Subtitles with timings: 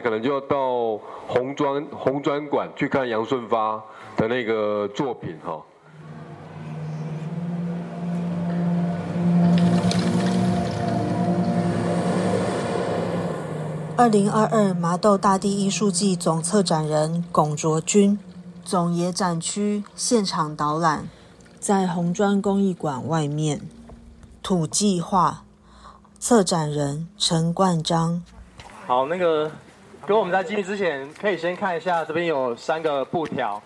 [0.00, 3.82] 可能就要到红砖红砖馆去看杨顺发
[4.16, 5.62] 的那个作品哈。
[13.96, 18.18] 二零二二麻豆大地艺术季总策展人龚卓君，
[18.64, 21.08] 总野展区现场导览，
[21.60, 23.60] 在红砖工艺馆外面。
[24.42, 25.44] 土计划
[26.18, 28.22] 策展人陈冠章。
[28.86, 29.50] 好，那个，
[30.06, 33.62] 跟我们在进去之前，可以先看一下这边有三个布条，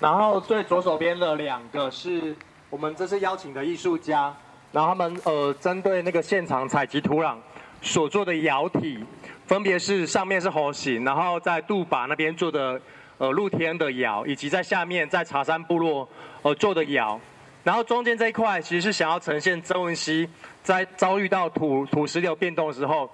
[0.00, 2.34] 然后最左手边的两个是
[2.70, 4.34] 我们这次邀请的艺术家，
[4.72, 7.36] 然后他们呃针对那个现场采集土壤
[7.82, 9.04] 所做的窑体。
[9.46, 12.80] 分别是上面是猴形，然后在杜把那边做的
[13.18, 16.08] 呃露天的窑，以及在下面在茶山部落
[16.42, 17.20] 呃做的窑，
[17.62, 20.28] 然后中间这一块其实是想要呈现曾文溪
[20.64, 23.08] 在遭遇到土土石流变动的时候，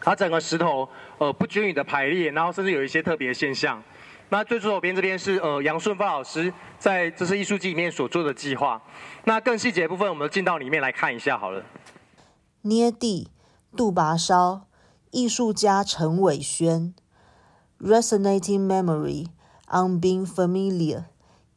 [0.00, 3.82] 它整个石头呃不均匀的排列，然后甚至有一些特别现象。
[4.30, 8.80] 那最左手边这边是呃杨顺发老师在这次艺术季里面所做的计划。
[9.24, 11.62] 那更细节部分，我们进到里面来看一下好了。
[12.62, 13.28] 捏地
[13.76, 14.62] 杜拔烧。
[15.10, 16.92] 艺术家陈伟轩
[17.80, 19.28] ，Resonating Memory
[19.66, 21.04] on Being Familiar。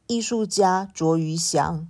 [0.08, 1.90] 艺术家卓于翔。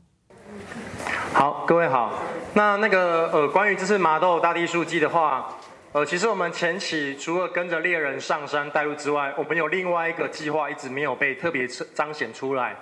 [1.33, 2.11] 好，各位好。
[2.55, 5.55] 那那个呃，关于这次麻豆大地艺术季的话，
[5.93, 12.73] 呃，其实我们前期除了跟着猎人上山带路之外，我们有另外一个计划一直没有被特别彰显出来。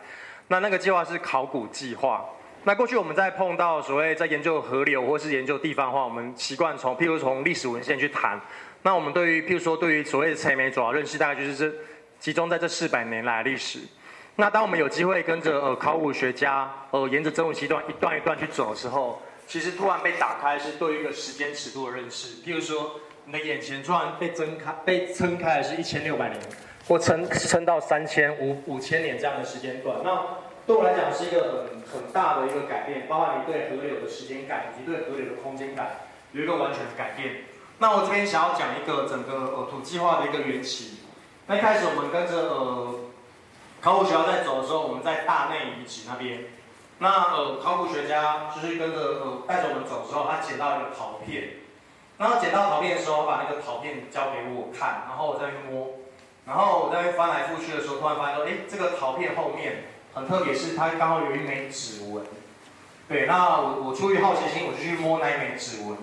[0.47, 2.23] 那那个计划是考古计划。
[2.65, 8.39] 那过去我们在碰到所谓在研究河流或是研究地方的话，我们习惯从譬如从历史文献去谈。
[8.83, 11.75] 那我们对于，譬如说，对于所谓的采煤主要认识，大概就是这
[12.19, 13.79] 集中在这四百年来历史。
[14.35, 19.19] 那当我们有机会跟着呃考古学家呃沿着真武溪段一段一段去走的时候，
[19.49, 22.35] 其实突然被打开是对一个时间尺度的认识。
[22.45, 26.39] 譬如说，你的眼前突然被睁开，被撑开的是一千六百年，
[26.87, 29.97] 或撑撑到三千五五千年这样的时间段。
[30.03, 30.37] 那
[30.67, 37.45] 对我来讲是一个很很大的一个改变，包括你对河流的时间感以及对河流的空间感有一个完全的改变。
[37.79, 40.99] 那我这边想要讲一个整个呃土计划的一个缘起。
[41.47, 42.99] 那一开始我们跟着呃
[43.81, 46.41] 考古学家在走的时候，我们在大内遗址那边。
[46.99, 51.55] 那呃考古学家就是跟着呃带着我们走之后，他捡到一个陶片。
[52.17, 55.91] 然后捡到陶片的时候，把那个陶片交给我看，然后我在那摸。
[56.45, 62.25] 然后我在翻来覆去的时候，突然发现说，哎，这个陶片后面很特别，是它刚好有一枚指纹。
[63.07, 65.97] 对，那我我出于好奇心，我就去摸那一枚指纹。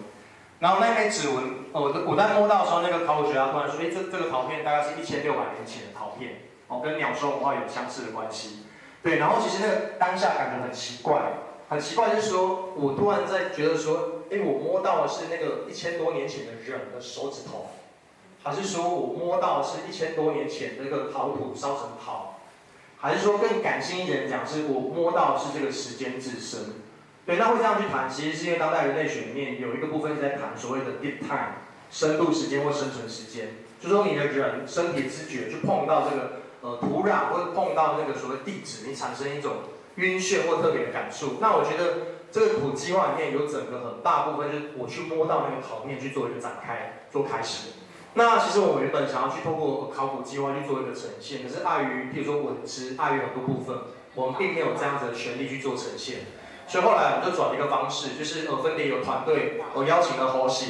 [0.59, 8.65] 然后那一枚指纹，我我在摸到的时候，那个考古学家突然说：“哎，这这个陶片大概是一千六百年前的陶片，哦，跟鸟兽文化有相似的关系。”
[9.07, 11.35] 对，然后其实那个当下感觉很奇怪，
[11.69, 17.69] 很奇怪，就是说我突然在觉得说：“哎，我摸到的是那个一千多年前的人的手指头，
[18.43, 22.41] 还是说我摸到的是一千多年前那个陶土烧成陶，
[22.99, 26.75] 还是说更感性一点讲，是我摸到的是这个时间自身？”
[27.25, 31.55] 对，那会这样去谈，其实是因为当代人类学里面有一个部分是在谈所谓的 deep time，
[31.93, 33.51] 深度时间或生存时间，
[33.81, 39.53] 就说你的人身体知觉就碰到这个呃土壤或者碰到那个所谓地质，你产生一种
[39.97, 41.39] 晕眩或特别的感触。
[41.41, 47.69] 那我觉得这个土计划里面有整个很大部分就是我去摸到那个陶面去做一个展开做开始。
[48.15, 53.77] 那其实我原本想要去透过考古计划去做一个呈现，可是碍于譬如说文字，碍于很多部分，
[54.15, 56.21] 我们并没有这样子的权利去做呈现。
[56.67, 60.69] 所以后来我们就转了一个方式，就是呃分别有团队，我邀请了侯行、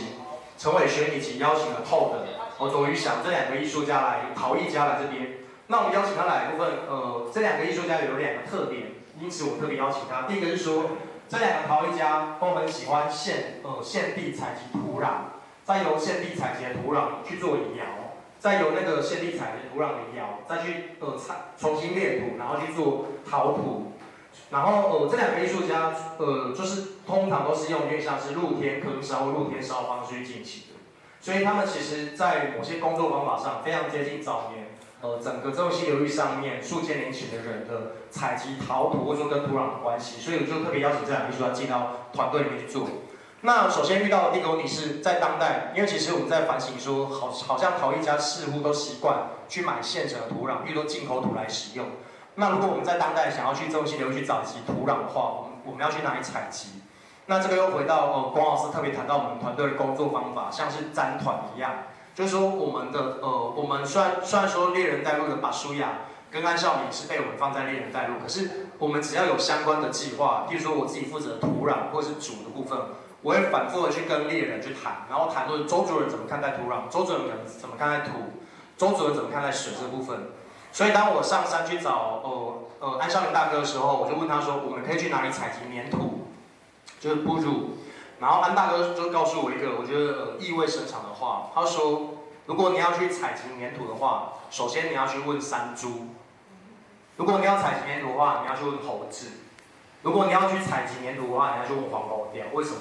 [0.58, 2.26] 陈伟轩以及邀请了透的，
[2.58, 5.35] 我终于想这两个艺术家来，陶艺家来这边。
[5.68, 10.22] 那我们邀请他来的部分，呃这两个艺术家有两个特点，因此我特别邀请他。
[10.22, 10.90] 第一个是说，
[11.28, 15.08] 这两个陶艺家都很喜欢现呃现地采集土壤，
[15.64, 23.92] 再由现地采集的土壤去做窑，再由那个现地采集土壤的窑，再去呃采重新炼土，然后去做陶土。
[24.50, 30.74] 然后呃，这两个艺术家呃，就是通常都是用点像是露天坑烧或露天烧方式去进行的，
[31.20, 34.65] 所以他们其实在某些工作方法上非常接近早年
[35.06, 42.88] 呃整个中西流域上面数千年前的人的采集陶土或者说跟土壤的关系，所以我就特别邀请这两个艺术家进到团队里面去做。
[43.42, 51.86] 那首先遇到的第一个问题是在当代，因为其实我们在反省说，好好像陶艺家似乎都习惯去买现成的土壤，比如说进口土来使用。
[52.34, 56.82] 那如果我们在当代想要去中心流去找集土壤的话，我们我们要去哪里采集？
[57.26, 61.84] 那这个又回到呃，光老师特别谈到我们团队的工作方法，像是粘团一样，
[62.16, 65.98] 就是说我们的呃，我们虽然虽然说猎人带路的把舒雅
[66.30, 72.78] 跟安少敏是被我们放在猎人带路，可是我们只要有相关的计划，譬如说我自己负责土壤或是主的部分，
[73.20, 78.12] 我会反复的去跟猎人去谈，然后谈论周主任怎么看待土壤，周主任怎么看待土，
[78.78, 80.30] 周主任怎么看待水这部分。
[80.72, 86.26] 所以当我上山去找呃呃安少林大哥的时候，我就问他说，我们可以去哪里采集粘土，
[86.98, 87.76] 就是不如。
[88.18, 92.14] 然后安大哥就告诉我一个我觉得意味深长的话，他说，
[92.46, 96.08] 如果你要去采集粘土的话，首先你要去问山猪。
[97.16, 99.26] 如果你要采集粘土的话，你要去问猴子；
[100.02, 102.54] 如果你要去采集粘土的话，你要去问黄喉貂。
[102.54, 102.78] 为什么？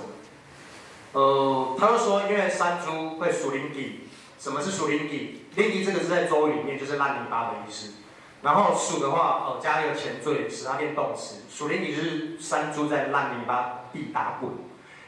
[1.13, 4.01] 呃，他就说，因为山猪会数林底。
[4.37, 5.47] 什么是数林底？
[5.55, 7.93] 林底这个是在周语里面就是烂泥巴的意思。
[8.41, 11.43] 然后数的话，呃，加一个前缀，使它变动词。
[11.49, 14.51] 数林底就是山猪在烂泥巴地打滚。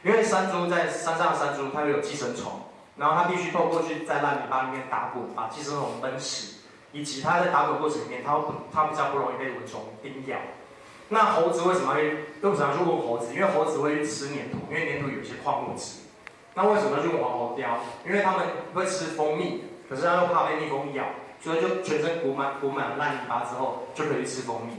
[0.08, 2.50] 因为山猪在山上的山猪，它会有寄生虫，
[2.96, 6.60] 然后它必须透过去在烂泥巴里面打滚，把寄生虫闷死，
[6.92, 10.38] 以及它在打滚过程里面，它不它比较不容易被蚊虫叮咬。
[11.10, 13.34] 那猴子为什么会为什么要去问猴子？
[13.34, 16.00] 因为猴子会去吃粘土，因为粘土有一些矿物质。
[16.54, 17.76] 那为什么要去问黄喉貂？
[18.06, 21.04] 因为它们会吃蜂蜜，可是它又怕被蜜蜂咬，
[21.38, 24.72] 所以就全身裹满裹满烂泥巴之后，就可以吃蜂蜜。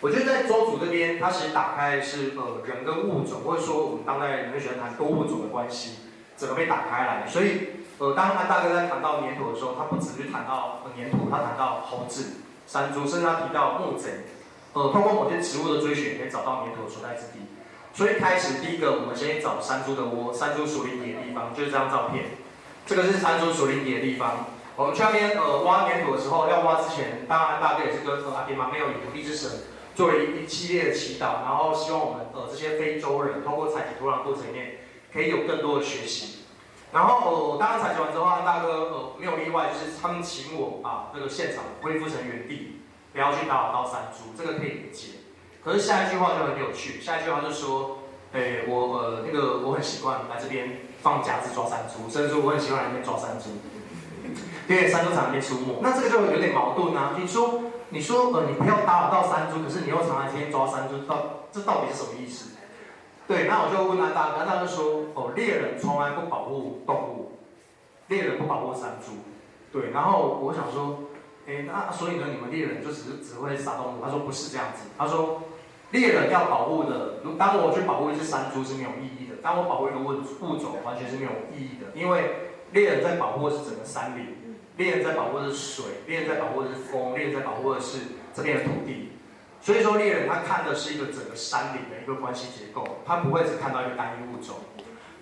[0.00, 5.96] 我觉得在周主这边，它其实打开是呃人跟物种，或者说我们当代人类学谈多物种的关系，
[6.36, 7.26] 整个被打开来。
[7.26, 12.34] 所以呃，当安大哥在谈到粘土的时候，他不只是谈到粘土，他谈到猴子、
[12.66, 14.26] 山猪，甚至他提到木贼。
[14.74, 17.40] 呃，通过某些植物的追寻，可以找到粘土的所在之地。
[17.94, 22.36] 所以开始第一个，我们先找山猪的窝，山猪属林底的地方，就是这张照片。
[22.84, 24.44] 这个是山猪属林底的地方。
[24.76, 29.50] 我们去那边呃挖粘土的时候，要挖之前，当然安大哥也是跟阿爹妈没有以土地之神。
[29.96, 34.78] 作为一系列的祈祷，然后希望我们呃这些非洲人通过采集土壤过程里面，
[35.10, 36.40] 可以有更多的学习。
[36.92, 42.82] 然后呃，当然采集完之后，大哥呃没有例外，就是他们请我把这个现场恢复成原地，
[43.12, 45.18] 不要去打扰到山猪，这个可以理解。
[45.64, 47.98] 可是下一句话就很有趣，下一句话就说，
[48.32, 53.50] 哎，我呃那个我很习惯来这边放夹子抓山猪，甚至说我很喜欢来这边抓山猪，
[54.68, 57.14] 因为山猪场那边出没，那这个就有点矛盾啊。
[57.18, 57.62] 你说？
[57.90, 62.56] 你说呃，你不要打扰到山猪，可是你又常常天天抓山猪，到这到底是什么意思？
[63.28, 67.38] 对，那我就问他大哥，大哥说哦，猎人从来不保护动物，
[68.08, 69.12] 猎人不保护山猪。
[69.72, 70.98] 对，然后我想说，
[71.46, 74.04] 哎，那所以呢，你们猎人就只是只会杀动物？
[74.04, 75.42] 他说不是这样子，他说
[75.92, 80.08] 猎人要保护的，如当我去保护一只山猪是没有意义的，当我保护一个物
[80.40, 84.58] 物种完全是没有意义的，因为猎人在保护的是整个山林。
[84.76, 87.98] 猎人在保护的是水，猎人在保护的是风，猎人在保护的是
[88.34, 89.12] 这边的土地。
[89.62, 94.56] 所以说，猎人他看的是一个整个山林的一个关系结构，他不会只看到一个单一物种。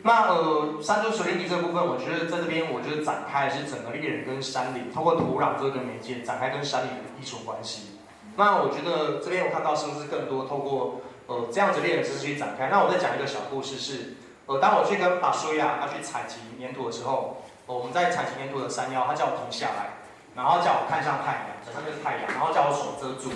[0.03, 8.01] 那呃，山猪水林地这部分，我觉得在这边，我觉得展开的是整个猎人跟山林，通过土壤这个媒介展开跟山林的艺术关系。
[8.37, 12.69] 那我觉得这边我看到是不是更多透过呃这样子猎人知识去展开？
[12.69, 14.15] 那我再讲一个小故事是，
[14.47, 17.43] 呃，当我去跟巴苏亚他去采集粘土的时候。
[17.67, 19.97] 我们在采集粘土的山腰，他叫我停下来，
[20.37, 23.33] 然后叫我看向太阳，上就是太阳，然后叫我手遮住，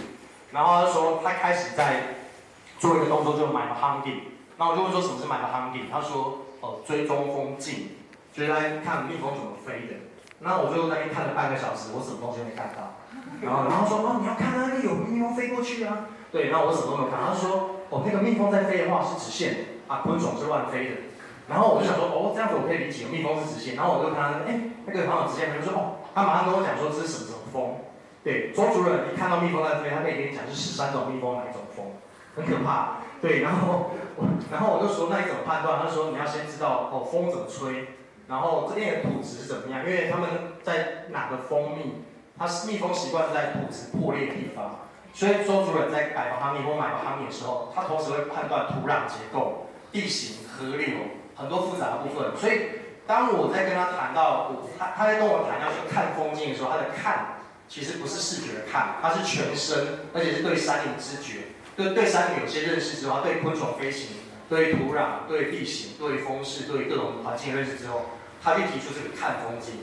[0.53, 2.21] 然后他说他开始在
[2.79, 4.37] 做一个动作，就买了 hunting。
[4.59, 5.89] 那我就问说什么是买了 hunting？
[5.91, 7.97] 他说哦追踪风镜，
[8.35, 9.95] 就是在看蜜蜂怎么飞的。
[10.41, 13.01] 那我就在那边看了半个小时，我什么东西都没看到。
[13.41, 16.05] 然后然后说哦你要看那个有蜜蜂飞过去啊？
[16.31, 17.19] 对，那我什么都没有看。
[17.25, 20.97] 他说哦那个蜜蜂在飞的话是直线，啊昆虫是乱飞的。
[21.49, 23.75] 然后我就想说，哦，这样子我可以理解，蜜蜂是直线。
[23.75, 27.81] 然后我就看他，哎，那个朋友直线，他就说，哦，他马上跟我讲说这是什么什么风。
[28.23, 31.97] 对，周主任一看到蜜蜂在飞，他可以跟你讲是十三种蜜蜂哪一种风，
[32.37, 33.01] 很可怕。
[33.23, 35.81] 对，然后我，然后我就说，那你怎么判断？
[35.81, 37.97] 他说你要先知道哦风怎么吹，
[38.29, 42.05] 然后这边的土质是怎么样，因为他们在哪个蜂蜜，
[42.37, 50.89] 它是蜜蜂习惯是在土质破裂的地方，所以周主任在改防哈密或买防哈密的时候，他同时会判断土壤结构、地形、河流。
[51.39, 64.19] 很多复杂的部分，所以当我在跟他谈到我，他他在跟我谈要去看风景的时候，他的看其实不是视觉的看，他是全身，而且是对山林知觉，对对山林有些认识之后，对昆虫飞行、
[64.51, 69.75] 对土壤、对地形、对风势、对各种环境认识之后，他去提出这个看风景。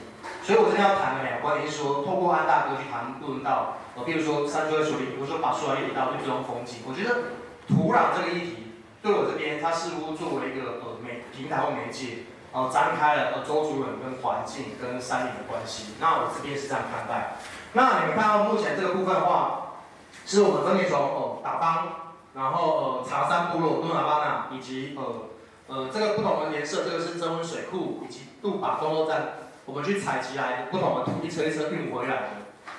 [0.44, 7.32] 所以我今天要谈的两个观点是说，透过安大哥去谈论到，呃，比如说山猪的处理，比如说把树来移到对这种风景，我觉得
[7.66, 8.65] 土壤这个议题。
[9.02, 15.94] 对我这边，它似乎作为一个呃媒平台或媒介，呃，张开了呃周主任跟环境跟山林的关系。
[16.00, 17.36] 那我这边是这样看待。
[17.74, 19.76] 那你们看到目前这个部分的话，
[20.24, 21.88] 是我们分别从哦打邦，
[22.34, 25.28] 然后呃茶山部落、东达巴纳，以及呃
[25.68, 29.34] 呃这个不同的颜色，这个是增温水库以及杜巴东落站，
[29.66, 32.28] 我们去采集来不同的土一车一车运回来的。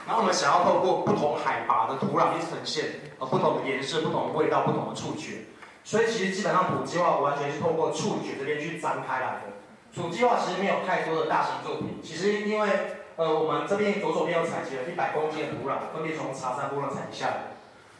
[0.05, 5.45] 然后我们想要透过不同海拔的土壤去呈现呃不同的颜色、不同的味道、不同的触觉。
[5.87, 9.55] 所以其实基本上土计划完全是透过触觉这边去张开来的。
[9.95, 12.69] 土计划其实没有太多的大型作品，其实因为
[13.15, 17.35] 呃我们这边左手边有采集了一百公斤的土壤，分别从茶山部落采集下来。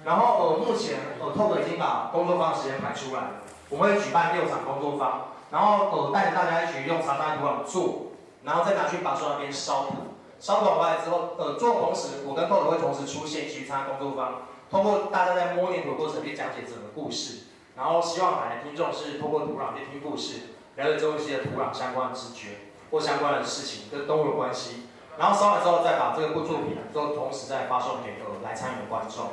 [0.03, 3.29] 然后呃目前呃透哥已经把工作坊的时间排出来了，
[3.69, 8.11] 我们会举办六场工作坊，然后呃带着大家一起用茶山土壤做，
[8.43, 9.93] 然后再拿去把手那边烧土。
[10.41, 17.46] 烧土完来之后，呃做同时，我跟透哥会同时出现一起去参加工作坊，通过大家在摸黏土的过程去讲解整个故事。
[17.77, 20.39] 然后希望来的听众是通过土壤去听故事，
[20.77, 22.57] 了解周围些的土壤相关的知觉
[22.89, 24.87] 或相关的事情跟动物的关系。
[25.19, 29.27] 然后烧完之后，再把这部作品都同时再发送给呃来参与的观众。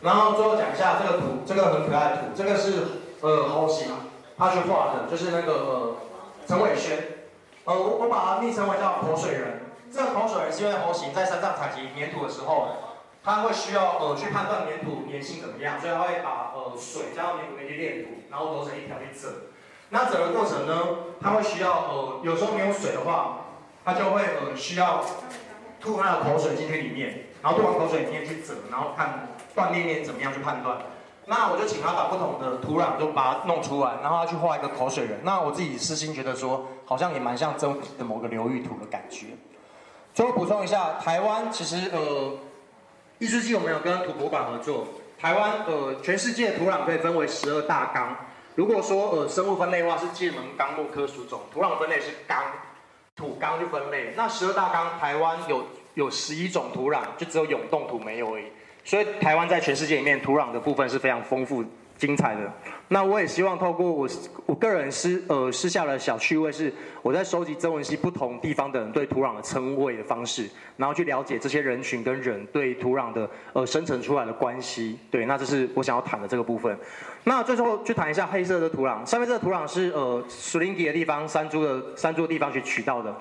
[0.00, 2.82] 然后最后讲一下这个图，这个很可爱的图，这个是
[3.20, 3.94] 呃猴形
[4.36, 5.96] 他去画的，就是那个呃
[6.48, 6.98] 陈伟轩，
[7.64, 9.60] 呃我我把它昵称为叫口水人。
[9.92, 12.89] 这个口水人是因为猴形在山上采集粘土的时候。
[13.22, 19.30] 他会需要呃去判断粘土粘性怎么样，所以他会把呃水加到粘土里面去炼土，然后揉成一条去整。
[19.90, 20.74] 那整个过程呢，
[21.20, 23.40] 他会需要呃有时候没有水的话，
[23.84, 25.04] 他就会呃需要
[25.80, 30.78] 吐他的口水进去里面，然后吐完口水里面去整，然后看断裂面怎么样去判断。
[31.26, 35.20] 那我就请他把不同的土壤都把它弄出来，然后他去画一个口水人。
[35.24, 39.26] 那我自己私心觉得说，好像也蛮像真的某个流域图的感觉。
[40.14, 42.38] 最后补充一下，台湾其实呃。
[43.20, 44.88] 艺术系我们有跟土博馆合作。
[45.18, 48.16] 台湾呃，全世界土壤可以分为十二大纲。
[48.54, 51.42] 如果说呃生物分类的话，是界门纲目科属种。
[51.52, 52.42] 土壤分类是纲，
[53.14, 54.14] 土纲就分类。
[54.16, 58.44] 那十二大纲，台湾有有十一种土壤，就只有永冻土没有而已。
[58.86, 61.62] 所以台湾在全世界里面土壤的部分是非常丰富。
[62.00, 62.50] 精彩的，
[62.88, 64.08] 那我也希望透过我
[64.46, 74.98] 我个人私呃私下的小趣味是，我在收集曾文溪不同地方的人对土壤的称谓的方式，然后去了解这些人群跟人对土壤的呃生成出来的关系。
[75.10, 76.74] 对，那这是我想要谈的这个部分。
[77.24, 83.14] 那最后去谈一下黑色的土壤，上面这个土壤是呃树林底的地方山猪的山猪的地方去取到的。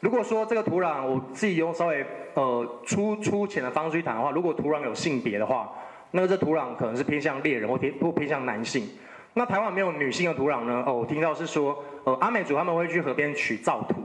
[0.00, 5.72] 如果说这个土壤我自己用稍微呃粗粗浅的方式去谈的话，如果土壤有性别的话。
[6.16, 8.88] 那这土壤可能是偏向猎人或偏不偏向男性。
[9.32, 10.84] 那台湾没有女性的土壤呢？
[10.86, 13.96] 哦，我听到是说，呃，阿美族他们会去河边取皂土，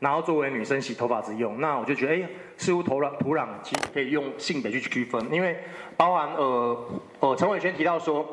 [0.00, 1.60] 然后作为女生洗头发之用。
[1.60, 5.56] 那我就觉得，哎，似乎土壤土壤其实可以用性别去区分，因为
[5.96, 6.84] 包含呃
[7.20, 8.26] 呃陈伟轩提到说，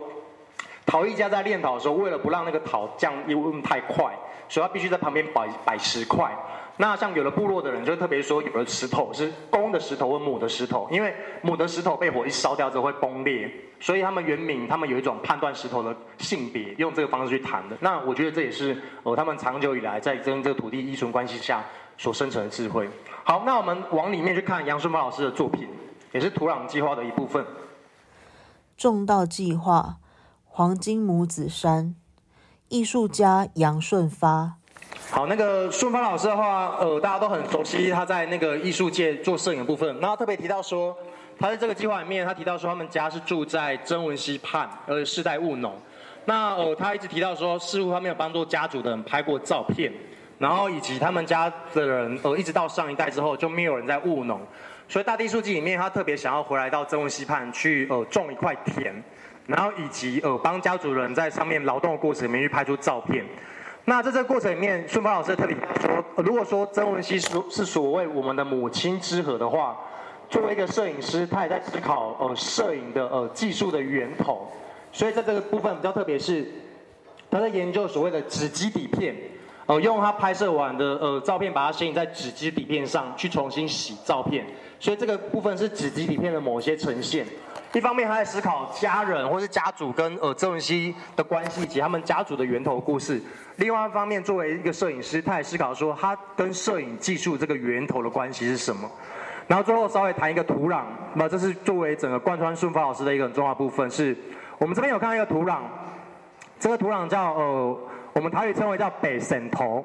[0.88, 4.12] 陶艺家在炼陶的时候，为了不让那个陶浆温太快，
[4.50, 6.29] 所以他必须在旁边摆摆石块。
[6.82, 13.51] 那像有的部落的人就特别说，有的石头是公的石头或母的石头，因为母的石头被火一烧掉之后会崩裂，
[13.82, 17.75] 所以他们原名他们有一种判断石头的性别，用这个方式去谈的。
[17.82, 21.62] 那我觉得这也是呃他们长久以来在跟这个土地依存关系下
[21.98, 22.89] 所生成的智慧。
[23.25, 25.68] 好，那我们往里面去看杨顺茂老师的作品，
[26.13, 27.46] 也是土壤计划的一部分。
[28.77, 29.98] 种稻计划，
[30.46, 31.94] 黄金母子山，
[32.70, 34.54] 艺术家杨顺发。
[35.10, 40.00] 好，那个顺发老师的话，呃，大家都很熟悉，他在那个艺术界做摄影部分。
[40.00, 40.96] 然后特别提到说，
[41.40, 45.74] 他在这个计划里面，他提到说他们家是住在曾文溪畔，呃，世代务农。
[46.26, 49.92] 那呃，他一直提到说，似乎他没有帮助家族的人拍过照片，
[50.38, 54.40] 然后以及他们家的人，呃，一直到上一代之后就没有人在务农。
[54.88, 58.94] 所以大地书记里面，他特别想要回来到曾文溪畔去，呃，种一块田，
[59.50, 63.25] 然后以及呃，帮家族人在上面劳动的过程里面去拍出照片。
[63.86, 69.75] 那在这个过程里面，顺发老师特别说，如果说曾文熙是是所谓我们的母亲之河的话，
[70.29, 74.51] 作为一个摄影师，他也在思考呃摄影的呃技术的源头，
[74.91, 76.48] 所以在这个部分比较特别是，
[77.32, 79.15] 他在研究所谓的纸基底片，
[79.70, 84.44] 呃用他拍摄完的呃照片，把它摄影在纸基底片上去重新洗照片，
[84.80, 87.24] 所以这个部分是纸基底片的某些呈现。
[87.74, 93.20] 一方面他在思考家人或是家族跟呃曾文熙的关系以及他们家族的源头故事；
[93.58, 98.90] 另外一方面，作为一个摄影师，他也思考说他跟摄影技术这个源头的关系是什么。
[99.46, 100.82] 然后最后稍微谈一个土壤，
[101.14, 103.88] 那这是作为整个贯穿顺发老师的一个很重要部分。
[103.92, 104.18] 是
[104.58, 105.60] 我们这边有看到一个土壤，
[106.60, 107.80] 这个土壤叫呃
[108.20, 109.82] 我们台语称为叫北省头。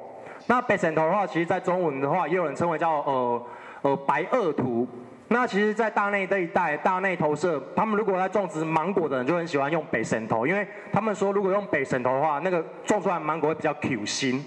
[0.49, 3.47] 那北省头的话，其实在中文的话也有人称为叫呃
[3.83, 4.85] 呃白垩图。
[5.29, 14.45] 那其实，在大内这一带，大内投射，他们如果在种植芒果的人，就很喜欢用北神头，因为他们说，如果用北神头的话，那个种出来芒果会比较 Q 心。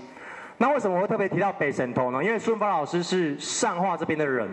[0.58, 2.22] 那为什么我会特别提到北神头呢？
[2.22, 4.50] 因为顺发老师是上化这边的人，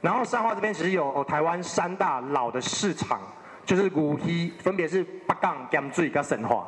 [0.00, 3.20] 然后上化这边其实有台湾三大老的市场，
[3.64, 6.66] 就是古溪，分别是八杠、甘水跟神化。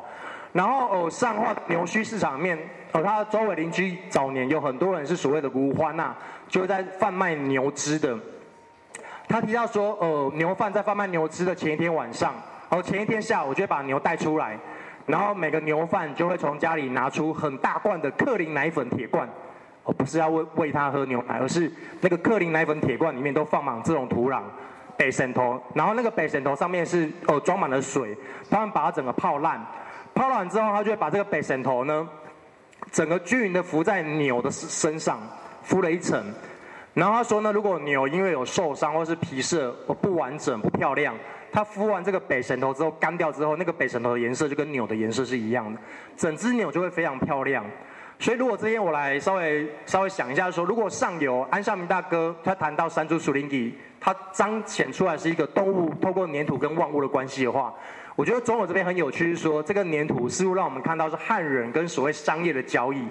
[0.55, 2.57] 然后哦，上化牛墟市场面，
[2.93, 6.15] 哦，它周围邻居早年有很多人是所谓的古欢呐，
[6.47, 8.17] 就在贩卖牛脂的。
[9.27, 12.33] 他提到说，呃，牛贩在贩卖牛脂的前一天晚上，
[12.69, 14.57] 然后前一天下午就会把牛带出来，
[15.05, 19.27] 然后每个牛贩就会从家里拿出很大罐的克林奶粉铁罐，
[19.83, 21.69] 哦，不是要喂喂它喝牛奶，而是
[21.99, 24.41] 那个克林奶粉铁罐里面都放满这种土壤，
[24.95, 28.15] 北神头，然后那个北神头上面是哦装满了水，
[28.49, 29.59] 他们把它整个泡烂，
[30.15, 32.07] 泡烂之后，他就会把这个北神头呢，
[32.89, 35.19] 整个均匀的浮在牛的身上，
[35.61, 36.23] 敷了一层。
[36.93, 41.13] 然后他说呢，如果牛因为有受伤或是皮色不完整、不漂亮，
[41.51, 45.77] 他敷完这个北神头之后干掉之后，那个北神头的颜色就跟牛的颜色是一样的，
[46.15, 47.65] 整只牛就会非常漂亮。
[48.17, 57.73] 所以如果这天我来稍微稍微想一下说，如果上游安孝明大哥他谈到山猪属灵底，他彰显出来是一个动物透过粘土跟万物的关系的话，
[58.15, 63.05] 我觉得中友这边很有趣，是说这个粘土似乎让我们看到是汉人跟所谓商业的交易。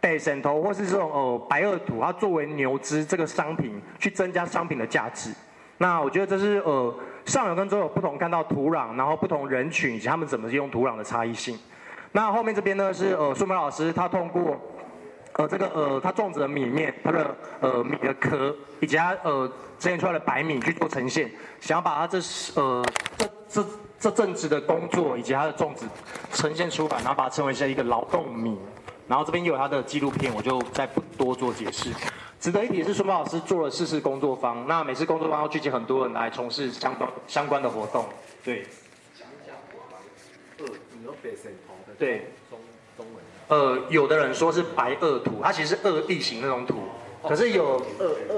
[0.00, 5.30] 北神头或是这种呃白垩土，它作为牛脂这个商品，去增加商品的价值。
[5.78, 6.94] 那我觉得这是呃
[7.24, 11.58] 上游跟中游不同看到土壤，然后不同人群以及他们怎么用土壤的差异性。
[12.12, 14.58] 那后面这边呢是呃苏梅老师他通过
[15.34, 19.46] 呃这个呃他种植的米面，它的呃米的壳以及它呃
[19.78, 22.18] 呈现出来的白米去做呈现，想要把它这
[22.54, 22.84] 呃
[23.18, 23.66] 这这
[23.98, 25.86] 这正职的工作以及它的种植
[26.32, 28.58] 呈现出版，然后把它称为是一个劳动米。
[29.08, 31.90] 然后这边又有他的纪录片，我就再不多做解释。
[32.40, 38.04] 值得一提的是，孙宝老师做了四次工作坊，那每次工作坊要聚集很多人来从事相关相关的活动。
[38.44, 38.66] 对。
[41.98, 42.58] 对中
[42.96, 43.24] 中文。
[43.48, 46.74] 呃，有的人说是白垩土，它其实是二地形那种土，
[47.22, 48.34] 可是有二二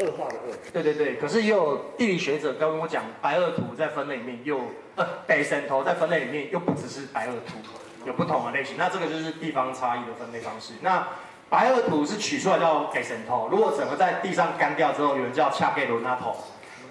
[0.00, 0.56] 二化的恶。
[0.72, 4.60] 对对对，可是也有地理学者跟我讲，白垩土在分类里面又
[4.96, 7.58] 呃北神头在分类里面又不只是白垩土。
[8.06, 10.74] 有不同的类型，那这个就是地方差异的分类方式。
[10.82, 11.08] 那
[11.48, 16.36] 白垩土是取出来叫给神头，如果整个在地上干掉之后，有人叫恰盖伦那头。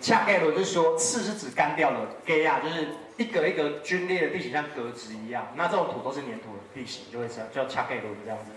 [0.02, 5.48] 恰盖伦就是说刺是指干掉了，给啊就是一格一格龟裂的地形，像格子一样。
[5.56, 8.52] 那这种土都是粘土的地形，就会叫叫恰盖伦这样子。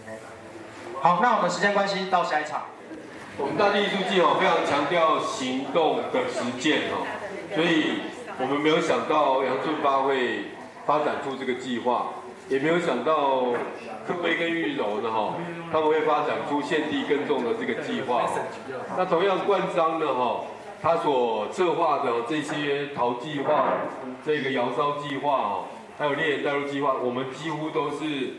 [1.00, 2.62] 好，那我们时间关系到下一场。
[3.38, 7.06] 我们大地艺术季哦，非常强调行动的实践哦，
[7.54, 8.00] 所以
[8.40, 10.46] 我们没有想到杨顺发会
[10.86, 12.08] 发展出这个计划。
[12.48, 13.46] 也没有想到
[14.06, 15.34] 科威跟玉柔的哈，
[15.72, 18.22] 他们会发展出献地耕种的这个计划。
[18.96, 20.42] 那同样冠章的哈，
[20.80, 23.64] 他所策划的这些陶计划、
[24.24, 25.64] 这个窑烧计划哦，
[25.98, 28.34] 还有猎人带入计划，我们几乎都是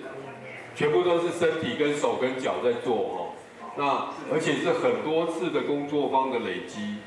[0.76, 3.18] 全部都是身体跟手跟脚在做哦。
[3.76, 6.98] 那而且是很多次的工作方的累积，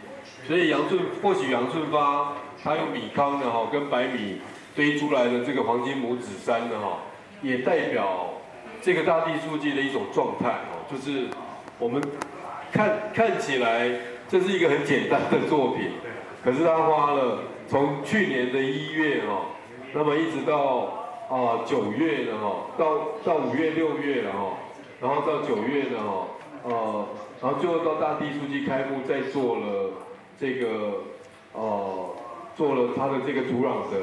[0.47, 2.33] 所以杨顺或许杨顺发
[2.63, 4.41] 他用米糠的哈跟白米。
[4.73, 6.99] 堆出来的这个黄金拇指山的，哈，
[7.43, 8.35] 也代表
[8.81, 11.27] 这个大地书记的一种状态，哦，就是
[11.77, 12.01] 我们
[12.71, 13.91] 看看起来
[14.29, 15.91] 这是一个很简单的作品，
[16.45, 19.47] 可是他花了从去年的一月，哦，
[19.93, 22.85] 那么一直到啊九月了，哈，到
[23.25, 24.57] 到五月六月了，哈，
[25.01, 26.27] 然后到九月呢，哈，
[26.65, 27.07] 呃，
[27.43, 29.91] 然后最后到大地书记开幕，再做了
[30.39, 30.69] 这个，
[31.55, 32.11] 呃，
[32.57, 33.99] 做了他的这个土壤的。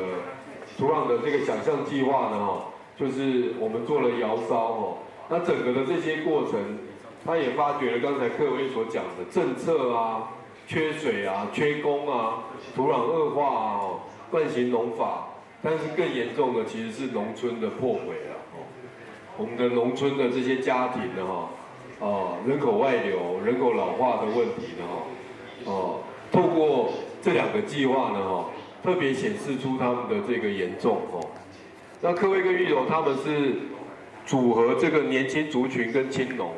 [0.77, 2.65] 土壤的这个想象计划呢，哈，
[2.99, 4.97] 就是我们做了窑烧，哈，
[5.29, 6.77] 那整个的这些过程，
[7.25, 10.27] 他也发觉了刚才各位所讲的政策啊，
[10.67, 12.43] 缺水啊，缺工啊，
[12.75, 13.79] 土壤恶化啊，
[14.29, 15.26] 惯行农法，
[15.61, 18.65] 但是更严重的其实是农村的破毁了，哦，
[19.37, 25.99] 我们的农村的这些家庭呢，哈，啊，人口外流、人口老化的问题呢，哈，哦，
[26.31, 28.45] 透过这两个计划呢，哈。
[28.83, 31.19] 特别显示出他们的这个严重哦。
[31.99, 33.55] 那科威跟玉柔他们是
[34.25, 36.51] 组合这个年轻族群跟青农。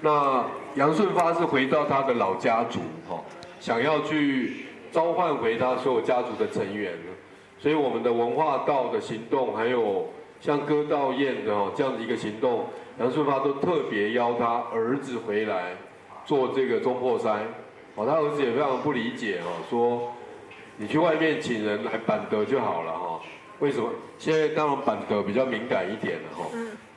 [0.00, 3.20] 那杨顺发是回到他的老家族哈，
[3.60, 6.92] 想要去召唤回他所有家族的成员。
[6.92, 7.12] 呢
[7.58, 10.08] 所以我们的文化道的行动，还有
[10.40, 12.66] 像歌道宴的哦这样的一个行动，
[12.98, 15.76] 杨顺发都特别邀他儿子回来
[16.24, 17.42] 做这个中破山。
[17.94, 20.12] 哦，他儿子也非常不理解哦，说。
[20.78, 23.18] 你去外面请人来板德就好了哈？
[23.60, 23.88] 为什么？
[24.18, 26.44] 现在当然板德比较敏感一点了哈，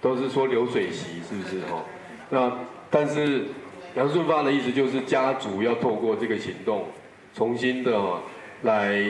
[0.01, 1.81] 都是说流水席是不是哈？
[2.29, 2.51] 那
[2.89, 3.45] 但是
[3.95, 6.87] 杨顺发的意思就是家族要透过这个行动，
[7.33, 7.97] 重新的
[8.63, 9.01] 来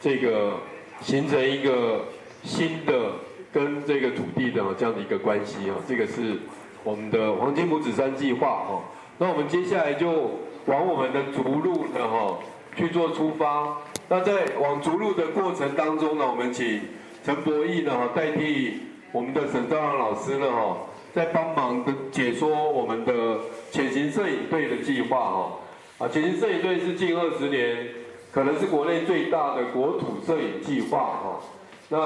[0.00, 0.54] 这个
[1.00, 2.06] 形成一个
[2.42, 3.12] 新的
[3.52, 5.76] 跟这个土地的这样的一个关系哈。
[5.86, 6.38] 这个是
[6.82, 8.82] 我们的黄金母子山计划哈。
[9.18, 12.38] 那我们接下来就往我们的逐鹿的哈
[12.76, 13.78] 去做出发。
[14.08, 16.80] 那在往逐鹿的过程当中呢，我们请
[17.24, 18.80] 陈博义呢哈代替
[19.10, 20.76] 我们的沈兆阳老师呢哈，
[21.12, 23.38] 在帮忙的解说我们的
[23.70, 25.52] 潜行摄影队的计划哈。
[25.98, 27.88] 啊，潜行摄影队是近二十年
[28.36, 31.40] 可能是国内最大的国土摄影计划哈。
[31.88, 31.98] 那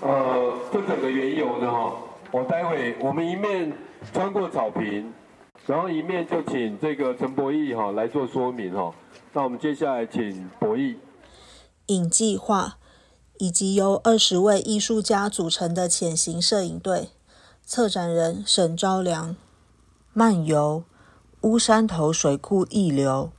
[0.00, 1.92] 呃，这整个缘由呢哈，
[2.30, 3.70] 我待会我们一面
[4.10, 5.12] 穿过草坪，
[5.66, 8.94] 然后一面就请这个陈博义哈来做说明哈。
[9.34, 10.96] 那我们接下来请博义。
[11.88, 12.78] 影计划
[13.36, 17.10] 以及由二十位艺术家组成的潜行摄影队，
[17.66, 19.36] 策展人沈昭良，
[20.14, 20.84] 漫游
[21.42, 23.30] 乌山头水库溢流，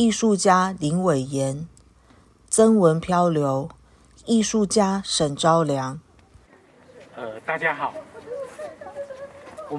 [0.00, 1.68] 艺术家林伟炎，
[2.48, 3.68] 曾文漂流，
[4.24, 6.00] 艺术家沈昭良。
[7.14, 7.92] 呃，大家好，
[9.68, 9.78] 我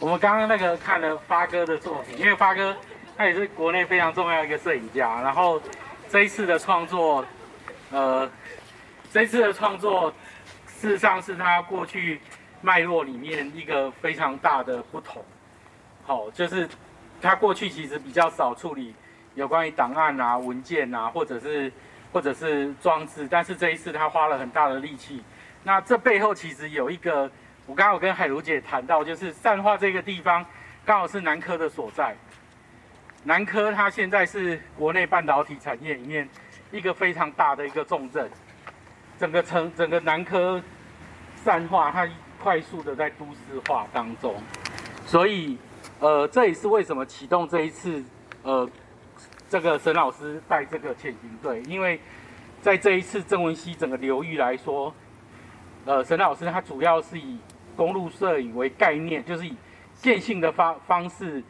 [0.00, 2.74] 我们刚刚那个看了发哥的作品，因为发哥
[3.18, 5.60] 他也是国内非常重要一个摄影家，然后
[6.08, 7.22] 这一次的创作，
[7.90, 8.26] 呃，
[9.12, 10.10] 这一次的创作
[10.80, 12.18] 事实上是他过去
[12.62, 15.22] 脉络里面一个非常大的不同。
[16.06, 16.66] 好，就是
[17.20, 18.94] 他过去其实比较少处理
[19.38, 21.72] 有关于档案啊、文件啊，或者是
[22.12, 25.22] 或者是装置，但是这一次他花了很大的力气。
[25.62, 27.30] 那这背后其实有一个，
[27.64, 30.44] 我刚刚有跟海茹姐谈到，就是善化这个地方
[30.84, 32.16] 刚好是南科的所在。
[33.22, 36.28] 南科它现在是国内半导体产业里面
[36.72, 38.28] 一个非常大的一个重镇，
[39.18, 40.60] 整个城整个南科
[41.44, 42.08] 善化它
[42.42, 44.34] 快速的在都市化当中，
[45.06, 45.56] 所以
[46.00, 48.02] 呃这也是为什么启动这一次
[48.42, 48.68] 呃
[49.48, 52.00] 这个沈老师带这个潜行队，因为
[52.60, 54.92] 在这一次郑文熙整个流域来说。
[55.84, 57.38] 呃，沈老师他主要是以
[57.74, 59.56] 公路摄影为概念，就是以
[59.94, 61.42] 线性的方方式，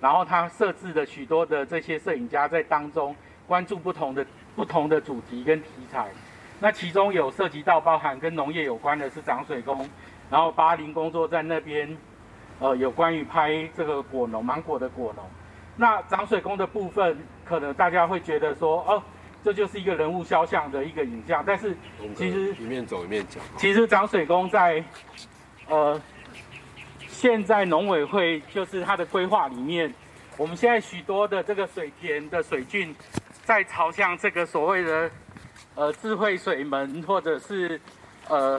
[0.00, 3.14] 然后他设置了许多的这些摄影家在当中
[3.46, 6.08] 关注不同的不同的主题跟题材。
[6.58, 9.88] 那其中有涉及到包含跟农业有关的是涨水工，
[10.28, 11.96] 然后巴林工作在那边，
[12.58, 15.24] 呃，有关于拍这个果农芒果的果农。
[15.76, 19.02] 那涨水工的部分，可能大家会觉得说，哦。
[19.44, 21.76] 这就是一个人物肖像的一个影像，但是
[22.16, 23.44] 其实一面走一面讲。
[23.58, 24.82] 其实涨水工在，
[25.68, 26.00] 呃，
[27.06, 29.92] 现在农委会就是它的规划里面，
[30.38, 32.96] 我们现在许多的这个水田的水郡，
[33.42, 35.10] 在朝向这个所谓的
[35.74, 37.78] 呃智慧水门，或者是
[38.28, 38.58] 呃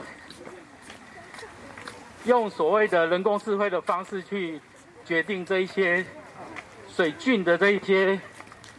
[2.26, 4.60] 用所谓的人工智慧的方式去
[5.04, 6.06] 决定这一些
[6.96, 8.18] 水郡的这一些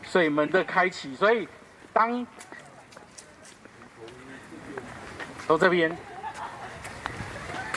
[0.01, 1.47] 水门的开启，所以。
[1.93, 2.27] 当
[5.47, 5.97] 从这边，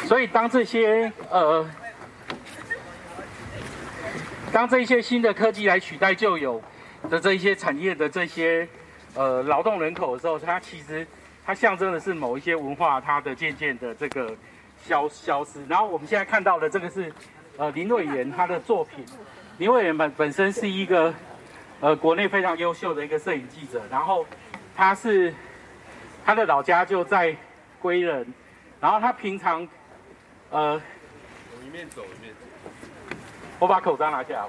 [0.04, 1.66] 所以当这些呃，
[4.52, 6.62] 当这一些新的科技来取代旧有
[7.08, 8.68] 的这一些产业的这些
[9.14, 11.06] 呃劳动人口的时候，它其实
[11.46, 14.36] 它象征的是某一些文化它的渐渐的这个
[14.86, 15.64] 消消失。
[15.66, 17.10] 然后我们现在看到的这个是
[17.56, 19.02] 呃林瑞元他的作品，
[19.60, 21.14] 林伟元本本身是一个。
[21.82, 24.26] 呃，国内非常优秀的一个摄影记者，然后
[24.76, 25.32] 他是
[26.26, 27.34] 他的老家就在
[27.80, 28.34] 归仁，
[28.78, 29.66] 然后他平常
[30.50, 33.16] 呃我，一面走一面走，
[33.58, 34.48] 我把口罩拿下来。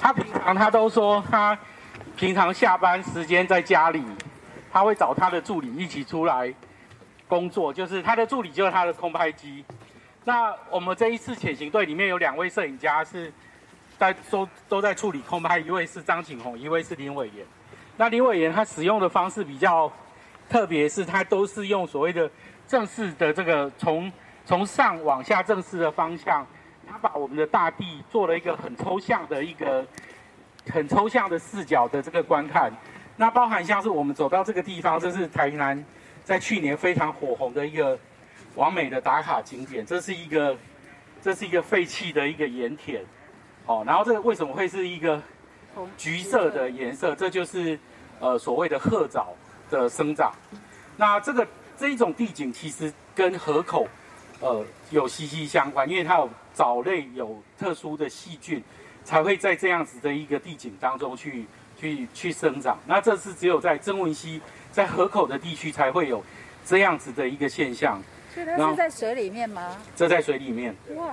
[0.00, 1.58] 他平常他都说他
[2.16, 4.04] 平常下班时间在家里，
[4.72, 6.54] 他会找他的助理一起出来
[7.26, 9.64] 工作，就是他的助理就是他的空拍机。
[10.28, 13.32] 那我们这一次潜行队里面有两位摄影家是。
[13.98, 17.44] 在都都在处理空拍，一位是张景宏，一位是林伟炎。
[17.96, 19.90] 那林伟炎他使用的方式比较
[20.48, 22.30] 特别，是他都是用所谓的
[22.64, 24.12] 正式的这个从
[24.46, 26.46] 从上往下正式的方向，
[26.88, 29.84] 他把我们的大地做了一个很抽象的一个
[30.70, 32.70] 很抽象的视角的这个观看。
[33.16, 35.84] 那包含像是我们走到这个地方，这是台南
[36.22, 37.98] 在去年非常火红的一个
[38.58, 40.58] 完美的打卡景点，这是一个
[41.22, 43.00] 这是一个废弃的一个盐田。
[43.66, 45.22] 哦，然后这个为什么会是一个
[45.96, 47.14] 橘色的颜色？
[47.14, 47.78] 这就是
[48.18, 49.32] 呃所谓的褐藻
[49.70, 50.32] 的生长。
[50.96, 53.86] 那这个这一种地景其实跟河口
[54.40, 58.60] 呃有息息相关，因为它有藻类有特殊的细菌，
[59.04, 61.46] 才会在这样子的一个地景当中去
[61.78, 62.76] 去去生长。
[62.86, 64.40] 那这是只有在曾文溪
[64.72, 66.24] 在河口的地区才会有
[66.66, 68.02] 这样子的一个现象。
[68.44, 69.76] 所以它是在水里面吗？
[69.96, 70.74] 这在水里面。
[70.96, 71.12] 哇。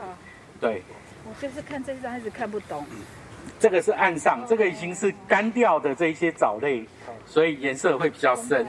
[0.59, 0.83] 对。
[1.27, 2.85] 我就是看这张一直看不懂。
[3.59, 6.85] 这个是岸上，这个已经是干掉的这一些藻类，
[7.25, 8.67] 所以颜色会比较深。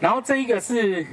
[0.00, 1.04] 然后这一个是，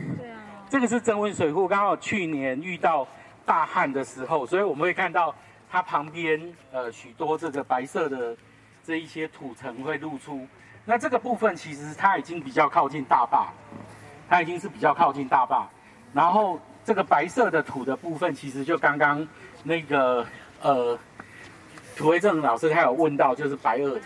[0.70, 3.08] 这个是增温水库，刚好去年遇到
[3.46, 5.36] 大旱的时候，所以我们会看到
[5.70, 6.40] 它旁边
[6.72, 8.38] 呃许多这个白色的
[8.84, 10.48] 这一些土层会露出。
[10.86, 13.52] 那这个部分其实它已经比较靠近大坝，
[14.30, 15.68] 它已经是比较靠近大坝。
[16.14, 19.28] 然后这个白色的土的部分，其实就刚刚
[19.64, 20.26] 那个。
[20.64, 20.96] 呃，
[21.96, 24.06] 土卫正老师他有问到，就是白垩土，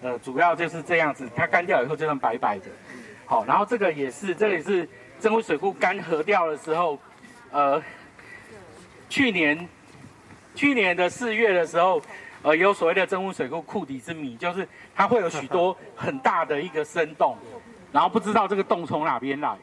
[0.00, 2.64] 呃，主要就是这样子，它干掉以后就算白白的。
[3.26, 6.98] 好，然后这个也是，这里是增污水库干涸掉的时候，
[7.50, 7.82] 呃，
[9.10, 9.68] 去年
[10.54, 12.00] 去年的四月的时候，
[12.40, 17.36] 呃，有所谓的增污水库库底之谜，就是它会有许多很大的一个深洞，
[17.92, 19.54] 然后不知道这个洞从哪边来，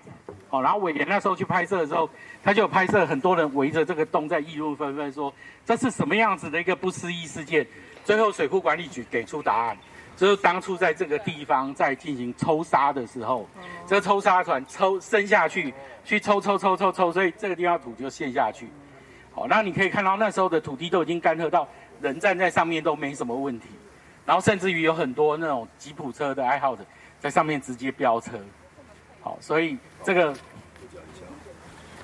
[0.55, 2.09] 哦，然后伟廉那时候去拍摄的时候，
[2.43, 5.33] 他就有拍摄很多人围着这个洞在议论纷纷，说
[5.65, 7.65] 这是什么样子的一个不思议事件，
[8.03, 9.77] 最后水库管理局给出答案。
[10.15, 13.45] 就是当初在这个地方在进行抽沙的时候，
[13.85, 15.73] 这个抽沙船抽伸下去，
[16.05, 18.69] 去抽抽抽抽抽，所以这个地方土就陷下去。
[19.33, 21.67] 好，那你可以看到那时候的土地都已经干涸到
[21.99, 23.67] 人站在上面都没什么问题，
[24.25, 26.85] 然后甚至于有很多那种吉普车的爱好者
[27.19, 28.39] 在上面直接飙车。
[29.21, 30.31] 好，所以这个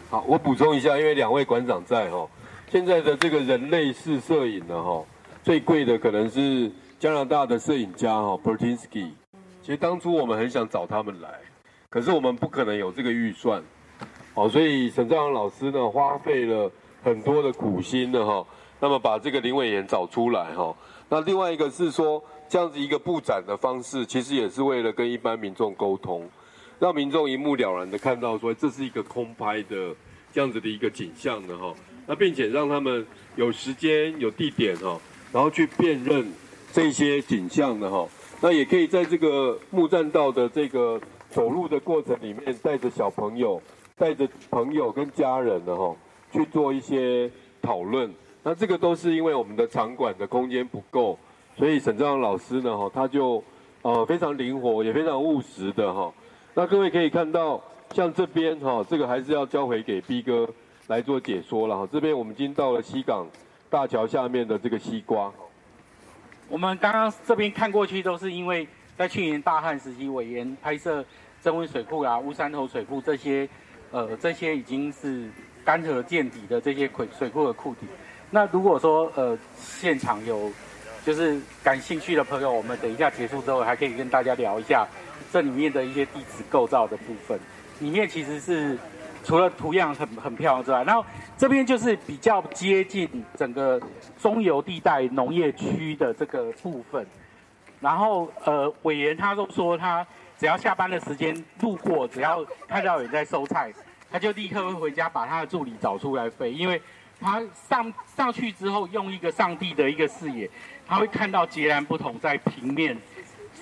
[0.10, 2.28] 好，我补充一下，因为两位馆长在哈，
[2.68, 5.06] 现在的这个人类式摄影呢哈，
[5.44, 6.72] 最贵的可能是。
[7.02, 9.12] 加拿大的摄影家哈 p e r t i n s k y
[9.64, 11.40] 其实当初我们很想找他们来，
[11.90, 13.60] 可是我们不可能有这个预算，
[14.36, 16.72] 哦，所以沈兆阳老师呢花费了
[17.04, 18.46] 很多的苦心的哈，
[18.80, 20.76] 那么把这个林伟炎找出来哈。
[21.10, 26.30] 那另外一个是说，这样子一个布展的方式，其实也是为了跟一般民众沟通，
[26.82, 29.96] 让民众一目了然的看到说这是一个空拍的
[30.34, 31.74] 这样子的一个景象的哈。
[32.06, 35.00] 那并且让他们有时间有地点哈，
[35.32, 36.30] 然后去辨认。
[36.74, 38.08] 这些景象的哈，
[38.40, 40.98] 那也可以在这个木栈道的这个
[41.30, 43.62] 走路的过程里面，带着小朋友、
[43.98, 45.94] 带着朋友跟家人的哈，
[46.32, 47.30] 去做一些
[47.62, 48.10] 讨论。
[48.42, 51.20] 那这个都是因为我们的场馆的空间不够，
[51.58, 53.44] 所以沈章老师呢哈，他就
[53.82, 56.10] 呃非常灵活，也非常务实的哈。
[56.54, 57.62] 那各位可以看到，
[57.94, 60.48] 像这边哈，这个还是要交回给 B 哥
[60.88, 61.88] 来做解说了哈。
[61.90, 63.26] 这边我们已经到了西港
[63.70, 65.32] 大桥下面的这个西瓜。
[66.50, 71.04] 我们刚刚这边看过去，都是因为在去年大旱时期，委员拍摄
[71.40, 73.48] 增温水库啊、乌山头水库这些，
[73.92, 75.30] 呃，这些已经是
[75.64, 77.88] 干涸见底的这些水水库的库底。
[78.30, 80.52] 那如果说呃现场有
[81.06, 84.86] 就是感兴趣的朋友，我们等一下结束之后，还可以跟大家聊一下
[85.32, 87.40] 这里面的一些地质构造的部分。
[87.80, 88.78] 里面其实是。
[89.24, 91.06] 除了图样很很漂亮之外，然后
[91.38, 93.80] 这边就是比较接近整个
[94.20, 97.06] 中游地带农业区的这个部分。
[97.80, 100.04] 然后呃，委员他都说他
[100.40, 103.72] 只要下班的时间路过，只要看到有人在收菜，
[104.10, 106.82] 他就立刻会回家把他的助理找出来飞，因为
[107.20, 107.40] 他
[107.70, 110.50] 上上去之后用一个上帝的一个视野，
[110.88, 112.98] 他会看到截然不同在平面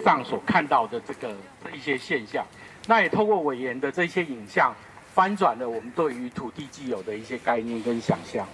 [0.03, 1.35] 上所看到的这个
[1.73, 2.45] 一些现象。
[2.87, 4.75] 那也透过委员的这些影像。
[5.11, 8.47] 翻转了我们对于土地既有的一些概念跟想象。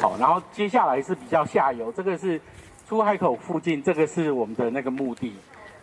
[0.00, 2.40] 好，然后接下来是比较下游，这个是
[2.88, 5.36] 出海口附近，这个是我们的那个墓地。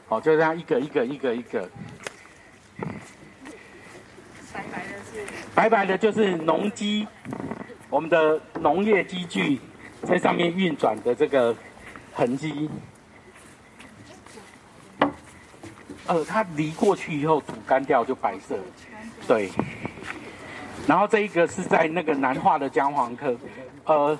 [0.10, 1.70] 好，就这样一个一个一个一个。
[4.52, 5.26] 白白的是？
[5.56, 7.08] 白白的就是农机，
[7.90, 9.62] 我们的农业机具
[10.04, 11.56] 在上面运转的这个
[12.12, 12.70] 痕迹。
[16.10, 18.58] 呃，它离过去以后土干掉就白色，
[19.28, 19.50] 对。
[20.88, 23.38] 然后这一个是在那个南化的姜黄科，
[23.86, 24.17] 呃，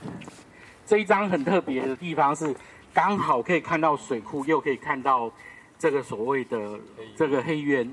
[0.86, 2.56] 这一张很特别的地方是
[2.93, 5.32] 刚好可以看到水库，又可以看到
[5.80, 6.80] 这个所谓的
[7.15, 7.91] 这个黑渊。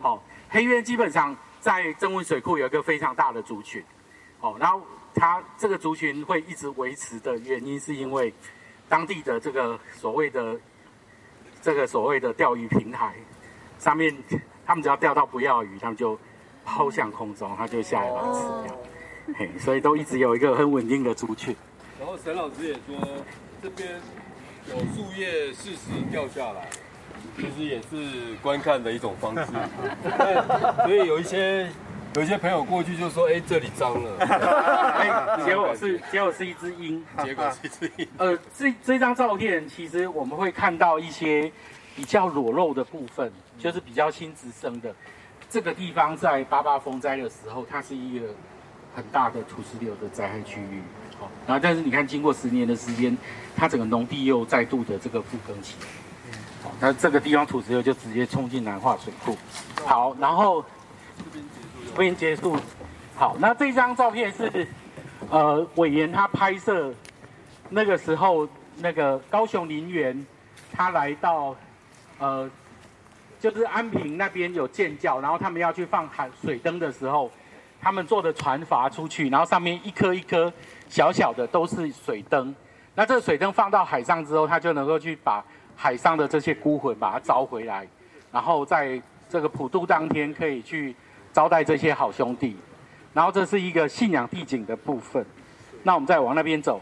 [0.00, 3.80] 好，黑渊基本上在增温水库有一个非常大的族群。
[4.40, 4.82] 好，然后
[5.14, 8.34] 它这个族群会一直维持的原因，是因为
[8.88, 10.58] 当地的这个所谓的
[11.62, 13.14] 这个所谓的钓鱼平台
[13.78, 14.14] 上面，
[14.66, 16.18] 他们只要钓到不要鱼，他们就。
[16.68, 18.76] 抛向空中，它就下来把它吃掉。
[19.38, 21.54] 嘿，所以都一直有一个很稳定的族群。
[21.96, 23.08] 然后沈老师也说，
[23.62, 23.88] 这边
[24.68, 26.68] 有树叶适时掉下来，
[27.36, 29.46] 其实也是观看的一种方式。
[30.84, 31.70] 所以有一些
[32.16, 37.00] 有一些朋友过去就说：“哎，这里脏了。”哎，结果是结果是一只鹰。
[37.22, 38.08] 结果是一只鹰。
[38.18, 41.52] 呃，这这张照片其实我们会看到一些
[41.94, 44.94] 比较裸露的部分，就是比较新直生的。
[45.48, 48.26] 这个地方在八八风灾的时候，它是一个
[48.94, 50.82] 很大的土石流的灾害区域。
[51.18, 53.16] 好，然后但是你看，经过十年的时间，
[53.54, 55.76] 它整个农地又再度的这个复耕起。
[56.64, 59.36] 好，那这个地方土石流就直接冲进南化水库。
[59.84, 60.64] 好，然后
[61.92, 62.58] 这边结束。
[63.14, 64.66] 好，那这张照片是
[65.30, 66.92] 呃委员他拍摄
[67.70, 70.26] 那个时候，那个高雄林园
[70.72, 71.54] 他来到
[72.18, 72.50] 呃。
[73.38, 77.30] 就是安平那边有建教，然后他们要去放海水灯的时候，
[77.80, 80.52] 他们坐的船筏出去，然后上面一颗一颗
[80.88, 82.54] 小小的都是水灯。
[82.94, 85.44] 那这个水灯放到海上之后，它就能够去把
[85.76, 87.86] 海上的这些孤魂把它招回来，
[88.32, 90.96] 然后在这个普渡当天可以去
[91.32, 92.56] 招待这些好兄弟。
[93.12, 95.24] 然后这是一个信仰地景的部分，
[95.82, 96.80] 那我们再往那边走。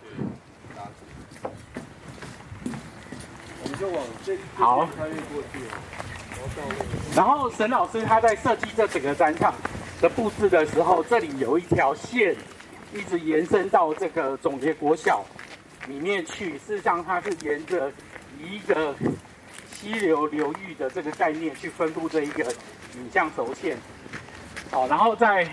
[3.62, 5.58] 我们就往这好穿越过去，
[7.14, 9.54] 然后沈老师他在设计这整个展场
[10.00, 12.34] 的布置的时候，这里有一条线
[12.92, 15.24] 一直延伸到这个总结国小
[15.86, 16.58] 里面去。
[16.58, 17.90] 事实上，它是沿着
[18.38, 18.94] 一个
[19.72, 23.76] 溪流流域的这个概念去分布这一个影像轴线。
[24.70, 25.48] 好，然后在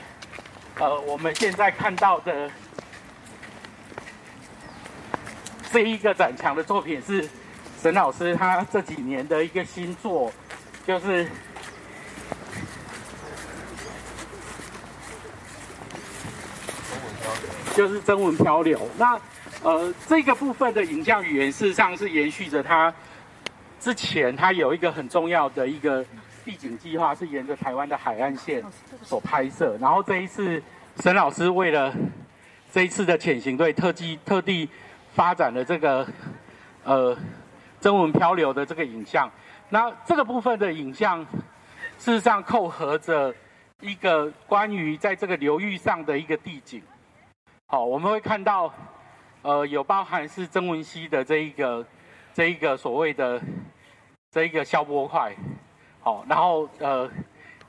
[0.80, 2.50] 呃我们现在看到的
[5.72, 7.30] 这一个展墙的作品是
[7.82, 10.32] 沈老师他这几年的一个新作，
[10.86, 11.28] 就是
[17.76, 18.80] 就是征文漂流。
[18.98, 19.20] 那
[19.63, 22.94] 呃这个部分的影像语言事实上是延续着它
[23.80, 26.04] 之前它有一个很重要的一个
[26.44, 28.63] 地景计划，是沿着台湾的海岸线
[29.04, 29.78] 所拍摄。
[29.80, 30.62] 然后这一次
[31.00, 31.94] 沈老师为了
[32.74, 34.67] 这一次的潜行队特技特地
[35.13, 36.08] 发展了这个
[36.84, 37.15] 呃
[37.80, 39.32] 征文漂流的这个影像。
[39.73, 41.25] 那这个部分的影像，
[41.97, 43.34] 事实上扣合着
[43.79, 46.84] 一个关于在这个流域上的一个地景。
[47.67, 48.73] 好，我们会看到，
[49.41, 51.86] 呃，有包含是曾文溪的这一个
[52.34, 53.41] 这一个所谓的
[54.29, 55.34] 这一个消波块。
[56.01, 57.10] 好，然后呃，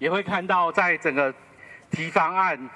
[0.00, 1.32] 也会看到在整个
[1.88, 2.68] 堤防岸，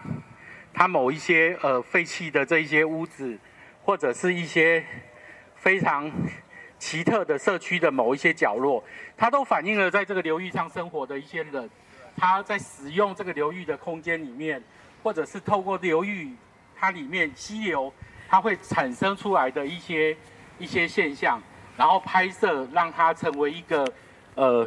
[0.72, 3.36] 它某一些呃废弃的这一些屋子，
[3.82, 4.84] 或者是一些
[5.56, 6.08] 非常
[6.78, 8.82] 奇特的社区的某一些角落，
[9.16, 11.68] 它都反映了在这个流域上生活的一些人，
[12.16, 14.62] 他在使用这个流域的空间里面，
[15.02, 16.30] 或者是透过流域
[16.78, 17.92] 它里面溪流，
[18.28, 20.16] 它会产生出来的一些
[20.58, 21.42] 一些现象，
[21.76, 23.90] 然后拍摄让它成为一个
[24.34, 24.66] 呃，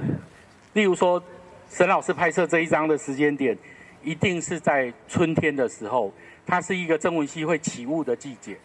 [0.74, 1.22] 例如说
[1.70, 3.58] 沈老师拍摄这一张的时间点，
[4.04, 6.12] 一定是在春天的时候，
[6.46, 8.58] 它是一个曾文溪会起雾的季节。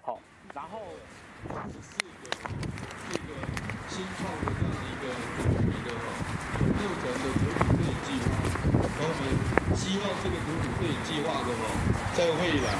[0.00, 0.18] 好，
[0.54, 0.80] 然后。
[3.88, 5.04] 新创的这样的一个
[5.42, 6.04] 主题的哈，
[6.78, 8.24] 六层的土土摄影计划，
[8.78, 11.66] 然后我们希望这个土土摄影计划的哦，
[12.14, 12.70] 在未来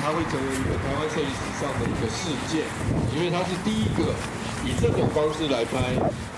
[0.00, 2.64] 它会成为一个台湾摄影史上的一个事件，
[3.14, 4.14] 因为它是第一个
[4.64, 5.94] 以这种方式来拍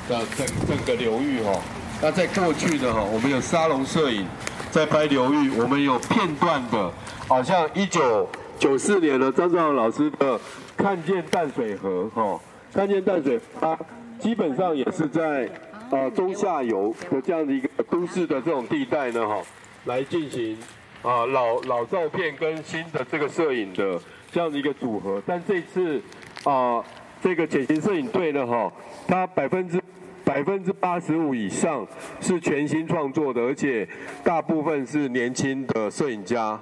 [0.09, 1.61] 的整整个流域哈。
[2.02, 4.26] 那在过去的哈，我们有沙龙摄影
[4.72, 6.92] 在拍流域，我们有片段的，
[7.28, 8.28] 好像一九
[8.59, 10.37] 九四年的张兆老师的
[10.76, 12.40] 《看见淡水河》哈。
[12.74, 13.78] 看见淡水，它
[14.18, 15.48] 基本上也是在
[15.92, 19.40] 呃中下游的这样的一个都市的这种地带呢，哈，
[19.88, 20.57] 来进行
[21.03, 23.98] 啊老老照片跟新的这个摄影的
[24.31, 25.20] 这样的一个组合。
[25.27, 26.01] 但这次
[26.44, 26.85] 啊
[27.20, 28.70] 这个潜行摄影队呢，哈，
[29.09, 29.83] 它百分之
[30.24, 31.87] 百分之八十五以上
[32.20, 33.88] 是全新创作的，而且
[34.22, 36.61] 大部分是年轻的摄影家，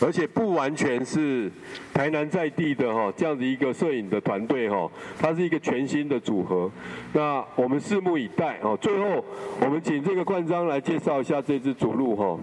[0.00, 1.50] 而且不完全是
[1.92, 4.88] 台南在地的哈这样的一个摄影的团队哈，
[5.18, 6.70] 它是一个全新的组合。
[7.12, 8.78] 那我们拭目以待哦。
[8.80, 9.24] 最后，
[9.60, 12.38] 我们请这个冠章来介绍一下这支竹鹿哈。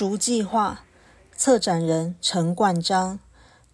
[0.00, 0.80] 竹计划
[1.32, 3.18] 策展人陈冠章，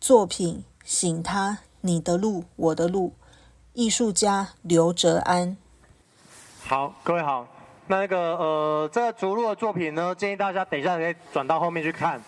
[0.00, 3.14] 作品醒他你的路我的路。
[3.74, 5.56] 艺术家刘哲安，
[6.66, 7.46] 好，各位好。
[7.86, 12.20] 那个呃，这个竹鹿的作品呢，建议大家等一下可以转到后面去看。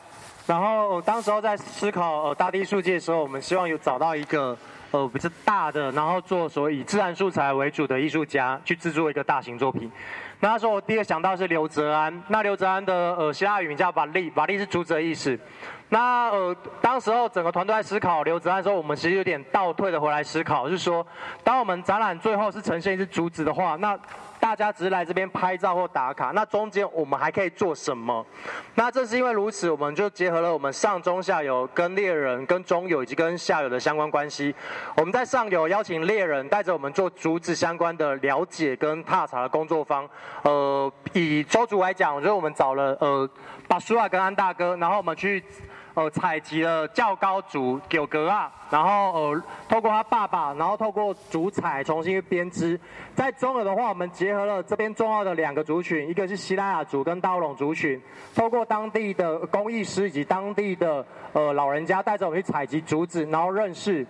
[0.46, 4.56] 然后当时候在思考呃大地艺术界的时候，我们希望有找到一个
[4.92, 9.90] 呃比较大的，然后做所谓以自然素材为主的艺术家去制作一个大型作品。
[10.40, 12.22] 那时候我第一个想到是刘泽安。
[12.28, 15.38] 那刘泽安的呃希腊语名叫瓦利，瓦利是竹子的意思。
[15.88, 21.04] 那呃，当时候整个团队在思考刘泽安的时候，我们其实有点倒退的回来思考，就是说，
[21.42, 23.98] 当我们展览最后是呈现一只竹子的话，那
[24.40, 28.24] 大家只是来这边拍照或打卡，那中间我们还可以做什么？
[28.74, 34.54] 那正是因为如此，我们就结合了我们上中下游跟猎人、跟中游以及跟下游的相关关系。
[34.96, 40.08] 我们在上游邀请猎人带着我们做竹子相关的了解跟踏查的工作方。
[40.42, 43.28] 呃，以周主来讲，就是我们找了呃
[43.66, 45.44] 巴苏瓦跟安大哥，然后我们去。
[45.98, 52.78] 呃，采集了较高竹九格啊，然后呃，透过他爸爸，然后透过竹采重新编织。
[53.16, 58.00] 在中耳的话，我们结合了这边重要的两个族群，一个是希腊雅族跟刀龙族群，
[58.32, 64.06] 透过当地的工艺师以及当地的呃老人家，带着我们去采集竹子，然后认识。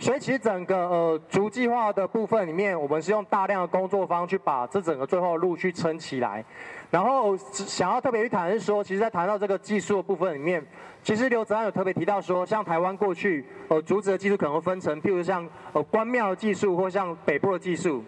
[0.00, 6.42] 所以其实整个呃竹计划的部分里面，我们是用大量的工作方去把这整个最后的路去撑起来。
[6.90, 10.64] 然后想要特别去谈是说，其实，在谈到这个技术的部分里面，
[11.04, 18.02] 其实刘泽安有特别提到说，像台湾过去呃竹子的技术可能会分成，譬如像呃关庙的技术或像北部的技术。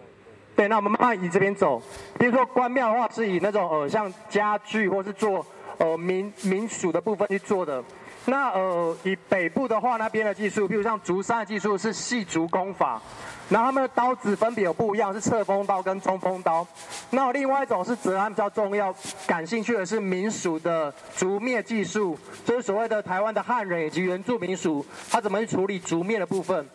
[0.55, 1.79] 对，那我们慢慢以这边走。
[2.17, 5.45] 比如说关庙的话，是以那种呃像家具或是做
[5.77, 7.83] 呃民民俗的部分去做的。
[8.25, 13.01] 那呃以北部的话，那边的技术，比如像竹山的技术是细竹工法，
[13.49, 16.65] 然后他们的刀子分别有不一样，是侧锋刀跟中锋刀。
[17.09, 18.95] 那另外一种是泽安比较重要、
[19.27, 26.65] 感兴趣的是民俗的竹篾技术，就是所谓的台湾的汉人以及原住民俗，他怎么去处理竹篾的部分。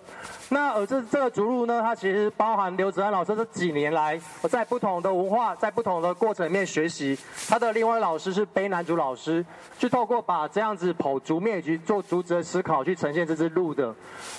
[0.51, 7.19] 那呃，这这个竹路呢，它其实包含刘泽安老师这几年来，我在不同的文化，在不同的过程里面学习。
[7.49, 9.45] 他的另外老师是卑南族老师，
[9.79, 13.95] 去透过把这样子剖竹面以及做竹子的思考，去呈现这支路的。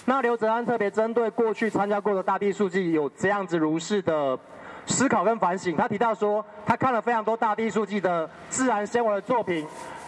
[0.06, 4.36] 那刘泽安特别针对过去参加过的大地数据有这样子如是的
[4.88, 5.78] 思考跟反省。
[5.78, 9.64] 他提到说，他看了非常多大地数据的自然纤维的作品，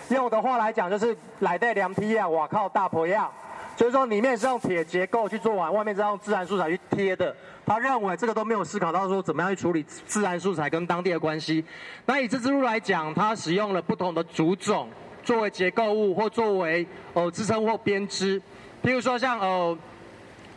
[0.10, 3.30] 用我的话来讲就是来带凉梯啊，我靠大婆呀。
[3.82, 7.36] 就是说，里面是用铁结构去做完，外面是用自然素材去贴的。
[7.66, 11.66] 他认为这个都没有思考到说怎么样去处理自然素材跟当地的关系。
[12.06, 14.88] 那以这支路来讲，它使用了不同的竹种
[15.24, 18.40] 作为结构物或作为呃支撑或编织。
[18.84, 19.76] 譬如说像呃，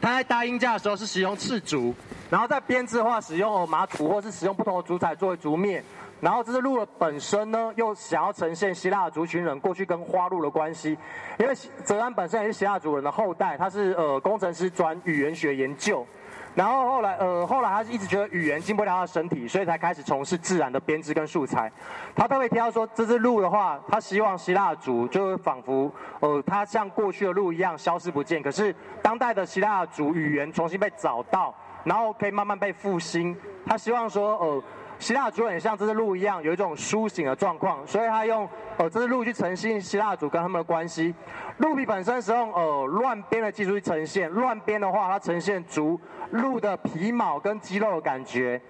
[0.03, 1.95] 他在搭音架的时候是使用赤竹，
[2.29, 5.83] 然后在编织的话使用马土或是使用不同的竹材作为竹面。
[6.25, 10.97] 然后这只鹿的本身呢，又想要呈现希腊族群人过去跟花鹿的关系，
[11.39, 11.55] 因为
[11.85, 16.07] 泽安本身也是希腊族人的后代，他是呃工程师转语言学研究，
[16.55, 21.70] 然后后来呃后来他是一直觉得语言进不了他的身体，所以才开始从事自然的编织跟素材。
[22.16, 31.55] 他特别提到说，这只鹿的话，他希望希腊族就仿佛呃他像过去的鹿一样消失不见，可是当代的希腊族语言重新被找到，
[31.85, 33.37] 然后可以慢慢被复兴。
[33.66, 34.62] 他希望说呃。
[34.99, 41.15] 希腊族很像这只鹿一样，有一种苏醒的状况，所以他用呃这只鹿去呈现希腊族跟他们的关系。
[41.59, 48.61] 鹿皮本身是用呃乱编的技术去呈现，乱编的话，它呈现足鹿的皮毛跟肌肉的感觉。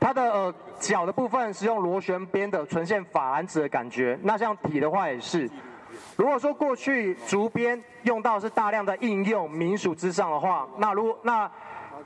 [0.00, 4.18] 它的呃脚的部分是用螺旋编的，呈现法兰子的感觉。
[4.22, 5.48] 那像体的话也是。
[6.16, 11.50] 如果说过去竹编用到是大量的应用民俗之上的话，那如那。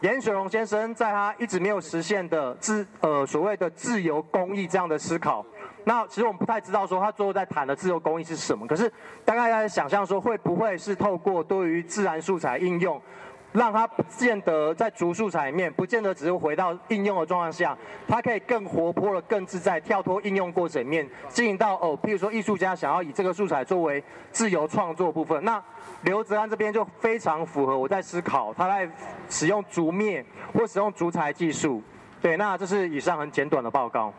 [0.01, 5.45] 严雪龙先生在他一直没有实现的自呃所谓的自由公益这样的思考，
[5.85, 8.91] 那其实我们不太知道说他最后在谈的自由公益是什么，可是
[9.27, 13.01] 大概在想象说会不会是透过对于自然素材应用。
[13.53, 17.77] 让它不见得在竹素材面，不见得只是回到应用的状况下，
[18.07, 25.63] 它可以更活泼的、更自在，跳脱应用过程面，进行到哦，譬如说艺术家想要以这个素材作为自由创作部分，那
[26.03, 28.89] 刘泽安这边就非常符合我在思考，他在
[29.29, 30.25] 使用竹面
[30.55, 31.83] 或使用竹材技术。
[32.23, 34.13] 对，那这是以上很简短的报告。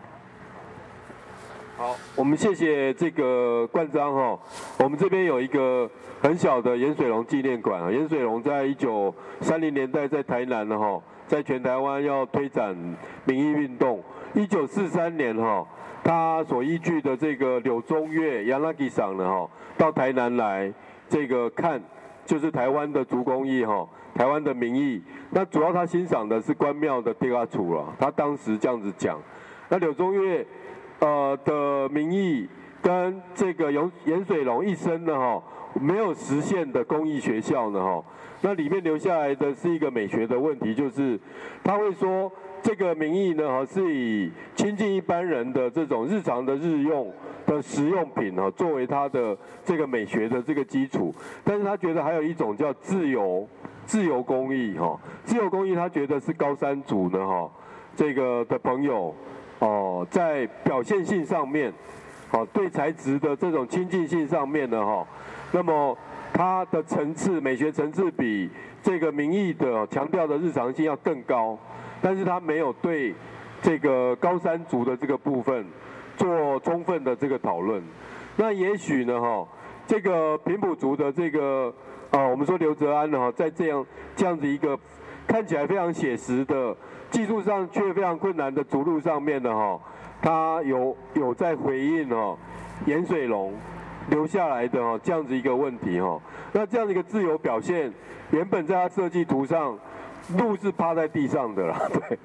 [1.77, 4.39] 好，我们谢谢这个冠章哈，
[4.79, 5.89] 我们这边有一个。
[6.21, 12.77] 很小的盐水龙纪念馆啊，盐水龙在一九三零年代在台南的哈，在全台湾要推展
[13.25, 14.03] 民意运动。
[14.35, 15.65] 一九四三年哈，
[16.03, 20.71] 他所依据的这个柳宗悦、杨拉吉赏的哈，到台南来
[21.09, 21.81] 这个看，
[22.23, 25.01] 就是台湾的竹工艺哈，台湾的民意。
[25.31, 29.19] 那主要他欣赏的是关庙的地阿楚了，他当时这样子讲。
[29.69, 30.45] 那柳宗悦
[31.01, 32.47] 呃的名义
[32.81, 35.43] 跟这个盐盐水龙一生的哈。
[35.79, 38.03] 没有实现的公益学校呢，哈，
[38.41, 41.17] 那里面留下来的是一个美学的问题，就是
[41.63, 42.29] 他会说
[42.61, 47.09] 这个名义呢，哈，是以亲近一般人的这种日常的日用
[47.45, 53.47] 的实用品，哈，作为他的这个美学的这个基础，但是他觉得还有一种叫自由
[53.85, 57.49] 自由公益，哈，自由公益他觉得是高山族呢，哈，
[57.95, 59.15] 这个的朋友，
[59.61, 61.71] 哦，在表现性上面，
[62.29, 65.05] 好，对材质的这种亲近性上面呢，哈。
[65.51, 65.95] 那么
[66.33, 68.49] 它的层次美学层次比
[68.81, 71.55] 这个民意的强调的日常性要更高，
[72.01, 73.13] 但是它没有对
[73.61, 75.63] 这个高山族的这个部分
[76.17, 77.83] 做充分的这个讨论。
[78.37, 79.47] 那也许呢，哈，
[79.85, 81.71] 这个平埔族的这个
[82.09, 83.85] 啊，我们说刘泽安呢，哈，在这样
[84.15, 84.75] 这样子一个
[85.27, 86.75] 看起来非常写实的
[87.11, 89.79] 技术上却非常困难的族路上面呢，哈，
[90.21, 92.35] 他有有在回应哦，
[92.87, 93.53] 盐水龙。
[94.09, 96.19] 留下来的哦，这样子一个问题哈，
[96.51, 97.93] 那这样的一个自由表现，
[98.31, 99.77] 原本在他设计图上，
[100.39, 102.17] 鹿是趴在地上的啦， 对。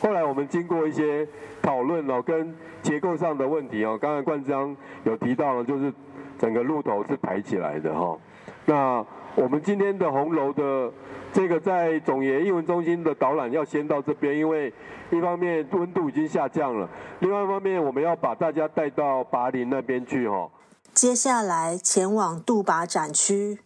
[0.00, 1.26] 后来我们经过一些
[1.60, 5.92] 讨论哦，跟结构上的问题哦，刚才冠章有提到了，就是
[6.38, 8.16] 整个鹿头是抬起来的哈。
[8.64, 9.04] 那
[9.36, 10.92] 我们今天的红楼的
[11.32, 14.72] 这个在总研英文中心的导览要先到这边，因为
[15.10, 20.48] 一方面温度已经下降了，另外一方面我们要把大家带到拔林那边去哈。
[20.92, 23.58] 接下来前往杜拔展区。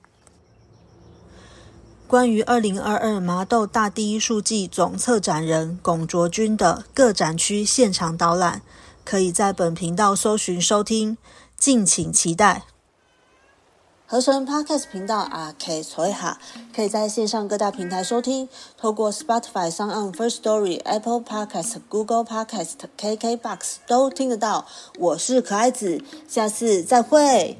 [2.06, 8.62] 关于二零二二麻豆大第一书季总策展人龚卓君的各展区现场导览，
[9.04, 11.18] 可以在本频道搜寻收听，
[11.58, 12.62] 敬请期待。
[14.10, 16.38] 合成 Podcast 频道阿 K 崔哈，
[16.74, 18.48] 可以在线上各大平台收听，
[18.78, 24.66] 透过 Spotify、上 o n First Story、Apple Podcast、Google Podcast、KKBox 都听得到。
[24.98, 27.58] 我是可爱子，下次再会。